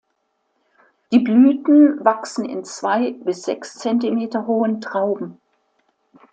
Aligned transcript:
Die 1.11 1.19
Blüten 1.19 2.03
wachsen 2.03 2.43
in 2.43 2.63
zwei 2.63 3.11
bis 3.23 3.43
sechs 3.43 3.77
cm 3.77 4.31
hohen 4.47 4.81
Trauben. 4.81 5.39